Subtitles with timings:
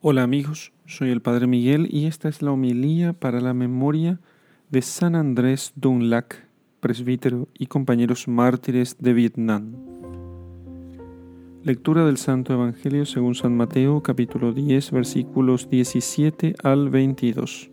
[0.00, 4.20] Hola amigos, soy el Padre Miguel y esta es la homilía para la memoria
[4.70, 6.46] de San Andrés Dunlac,
[6.78, 9.72] presbítero y compañeros mártires de Vietnam.
[11.64, 17.68] Lectura del Santo Evangelio según San Mateo capítulo 10 versículos 17 al 22.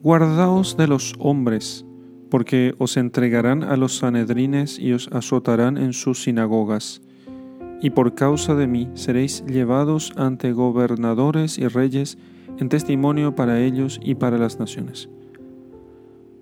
[0.00, 1.84] Guardaos de los hombres,
[2.30, 7.02] porque os entregarán a los sanedrines y os azotarán en sus sinagogas
[7.82, 12.16] y por causa de mí seréis llevados ante gobernadores y reyes
[12.58, 15.08] en testimonio para ellos y para las naciones.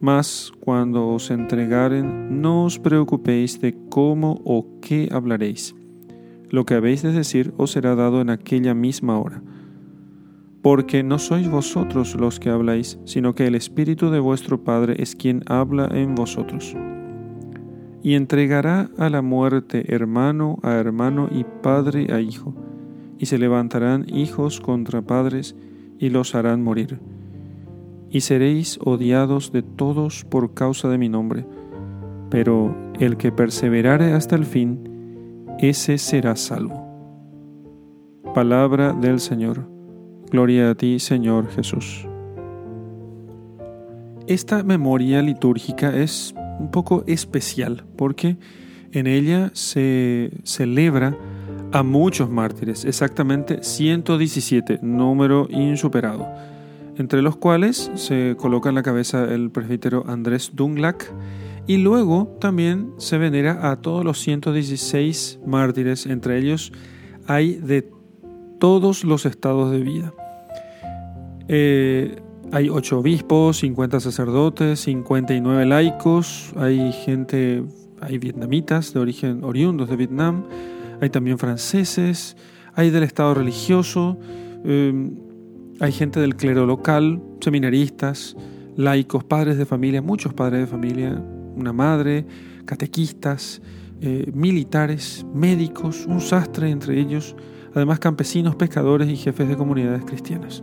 [0.00, 5.74] Mas cuando os entregaren, no os preocupéis de cómo o qué hablaréis.
[6.50, 9.42] Lo que habéis de decir os será dado en aquella misma hora.
[10.60, 15.16] Porque no sois vosotros los que habláis, sino que el Espíritu de vuestro Padre es
[15.16, 16.76] quien habla en vosotros
[18.02, 22.54] y entregará a la muerte hermano a hermano y padre a hijo,
[23.18, 25.54] y se levantarán hijos contra padres
[25.98, 26.98] y los harán morir.
[28.10, 31.46] Y seréis odiados de todos por causa de mi nombre,
[32.28, 36.82] pero el que perseverare hasta el fin, ese será salvo.
[38.34, 39.68] Palabra del Señor.
[40.30, 42.08] Gloria a ti, Señor Jesús.
[44.26, 48.36] Esta memoria litúrgica es un poco especial porque
[48.92, 51.16] en ella se celebra
[51.72, 56.28] a muchos mártires, exactamente 117, número insuperado,
[56.96, 61.10] entre los cuales se coloca en la cabeza el presbítero Andrés Dunglac
[61.66, 66.72] y luego también se venera a todos los 116 mártires, entre ellos
[67.26, 67.88] hay de
[68.58, 70.12] todos los estados de vida.
[71.48, 77.62] Eh, hay ocho obispos, 50 sacerdotes, 59 laicos, hay gente,
[78.00, 80.44] hay vietnamitas de origen oriundos de Vietnam,
[81.00, 82.36] hay también franceses,
[82.74, 84.18] hay del Estado religioso,
[84.64, 85.14] em,
[85.80, 88.36] hay gente del clero local, seminaristas,
[88.76, 91.22] laicos, padres de familia, muchos padres de familia,
[91.56, 92.26] una madre,
[92.64, 93.60] catequistas,
[94.00, 97.36] eh, militares, médicos, un sastre entre ellos,
[97.74, 100.62] además campesinos, pescadores y jefes de comunidades cristianas.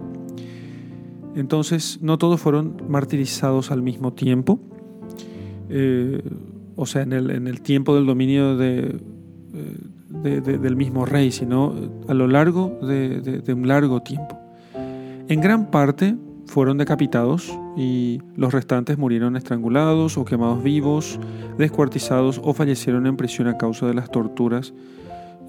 [1.40, 4.60] Entonces, no todos fueron martirizados al mismo tiempo,
[5.70, 6.22] eh,
[6.76, 9.00] o sea, en el, tiempo del dominio eh,
[10.22, 11.74] del mismo rey, sino
[12.10, 14.38] a lo largo de, un largo tiempo.
[15.30, 21.22] En gran parte fueron decapitados y los restantes murieron estrangulados o quemados vivos,
[21.58, 24.74] descuartizados o fallecieron en prisión a causa de las torturas.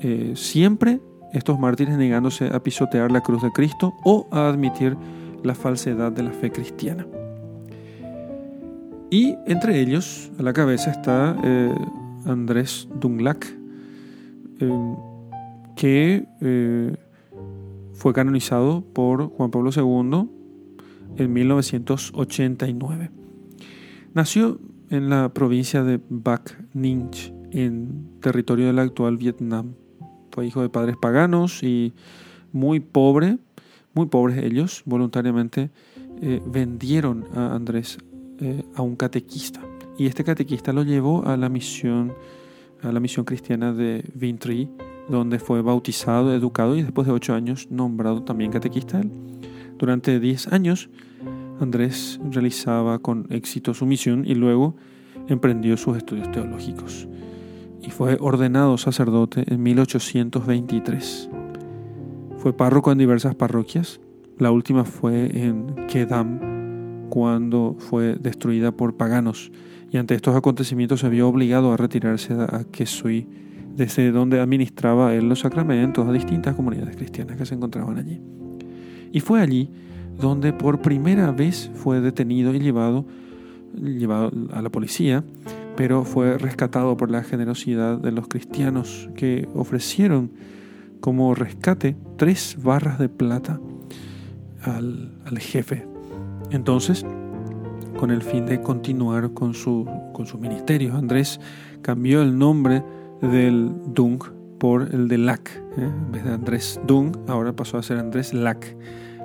[0.03, 1.01] Eh, siempre
[1.33, 4.97] estos mártires negándose a pisotear la cruz de Cristo o a admitir
[5.43, 7.07] la falsedad de la fe cristiana.
[9.11, 11.75] Y entre ellos, a la cabeza está eh,
[12.27, 13.45] Andrés Dunglac,
[14.61, 14.95] eh,
[15.75, 16.97] que eh,
[17.93, 20.29] fue canonizado por Juan Pablo II
[21.17, 23.11] en 1989.
[24.15, 27.11] Nació en la provincia de Bac Ninh,
[27.51, 29.75] en territorio del actual Vietnam.
[30.31, 31.95] Fue hijo de padres paganos y
[32.53, 33.39] muy pobre,
[33.95, 35.71] muy pobres ellos, voluntariamente
[36.21, 37.99] eh, vendieron a Andrés
[38.39, 39.61] eh, a un catequista.
[39.99, 42.13] Y este catequista lo llevó a la misión,
[42.83, 44.69] a la misión cristiana de Vintry,
[45.09, 49.03] donde fue bautizado, educado y después de ocho años nombrado también catequista.
[49.77, 50.89] Durante diez años,
[51.61, 54.77] Andrés realizaba con éxito su misión y luego
[55.29, 57.09] emprendió sus estudios teológicos
[57.83, 61.40] y fue ordenado sacerdote en 1823.
[62.41, 64.01] Fue párroco en diversas parroquias.
[64.39, 69.53] La última fue en Kedam, cuando fue destruida por paganos.
[69.91, 73.27] Y ante estos acontecimientos se vio obligado a retirarse a Kesui,
[73.77, 78.23] desde donde administraba él los sacramentos a distintas comunidades cristianas que se encontraban allí.
[79.13, 79.69] Y fue allí
[80.19, 83.05] donde por primera vez fue detenido y llevado,
[83.75, 85.25] llevado a la policía,
[85.77, 90.31] pero fue rescatado por la generosidad de los cristianos que ofrecieron
[91.01, 93.61] como rescate tres barras de plata
[94.63, 95.87] al, jefe.
[96.51, 97.05] Entonces,
[97.99, 101.41] con el fin de continuar con su, con su ministerio, Andrés
[101.83, 102.83] cambió el nombre
[103.23, 104.23] del Dung
[104.59, 105.51] por el de Lac.
[105.79, 105.83] ¿eh?
[105.83, 108.77] En vez de Andrés Dung, ahora pasó a ser Andrés Lac.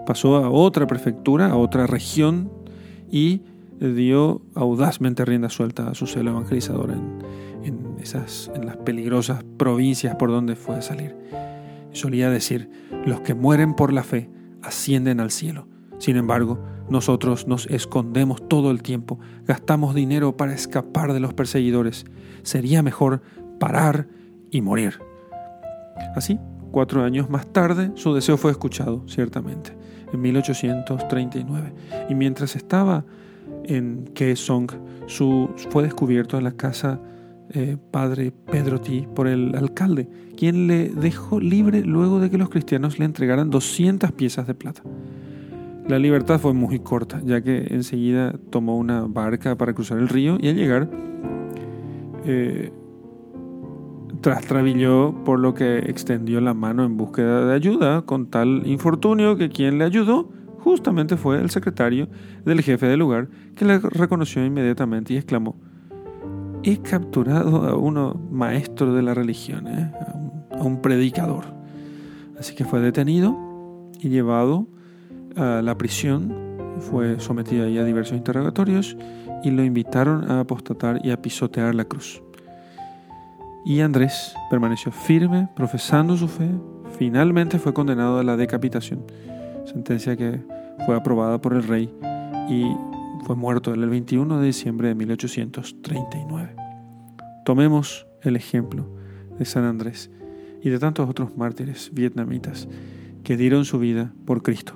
[0.05, 2.51] Pasó a otra prefectura, a otra región
[3.11, 3.41] y
[3.79, 7.19] dio audazmente rienda suelta a su celo evangelizador en,
[7.63, 11.15] en, esas, en las peligrosas provincias por donde fue a salir.
[11.95, 12.69] Solía decir,
[13.05, 14.29] los que mueren por la fe
[14.61, 15.65] ascienden al cielo.
[15.97, 22.03] Sin embargo, nosotros nos escondemos todo el tiempo, gastamos dinero para escapar de los perseguidores.
[22.43, 23.21] Sería mejor
[23.61, 24.09] parar
[24.51, 24.99] y morir.
[26.17, 26.37] Así,
[26.71, 29.71] cuatro años más tarde, su deseo fue escuchado, ciertamente,
[30.11, 31.73] en 1839.
[32.09, 33.05] Y mientras estaba
[33.63, 34.69] en Kaesong,
[35.05, 36.99] su, fue descubierto en la casa
[37.51, 42.49] eh, padre Pedro T por el alcalde, quien le dejó libre luego de que los
[42.49, 44.81] cristianos le entregaran 200 piezas de plata.
[45.87, 50.37] La libertad fue muy corta, ya que enseguida tomó una barca para cruzar el río
[50.41, 50.89] y al llegar
[52.25, 52.71] eh,
[54.21, 59.49] trastrabilló por lo que extendió la mano en búsqueda de ayuda con tal infortunio que
[59.49, 62.07] quien le ayudó justamente fue el secretario
[62.43, 65.55] del jefe del lugar que le reconoció inmediatamente y exclamó
[66.65, 69.91] he capturado a uno maestro de la religión, ¿eh?
[70.51, 71.45] a, un, predicador.
[72.39, 73.37] Así que fue detenido
[73.99, 74.67] y llevado
[75.35, 76.33] a la prisión,
[76.79, 78.97] fue sometido ahí a diversos interrogatorios
[79.43, 82.23] y lo invitaron a apostatar y a pisotear la cruz.
[83.63, 86.49] Y Andrés permaneció firme, profesando su fe,
[86.97, 89.05] finalmente fue condenado a la decapitación,
[89.65, 90.41] sentencia que
[90.85, 91.93] fue aprobada por el rey
[92.49, 92.65] y
[93.25, 96.55] fue muerto el 21 de diciembre de 1839.
[97.43, 98.87] Tomemos el ejemplo
[99.39, 100.11] de San Andrés
[100.61, 102.67] y de tantos otros mártires vietnamitas
[103.23, 104.75] que dieron su vida por Cristo.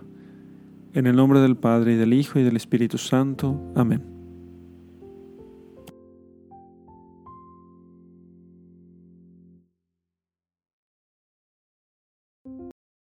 [0.95, 3.71] En el nombre del Padre y del Hijo y del Espíritu Santo.
[3.75, 4.18] Amén.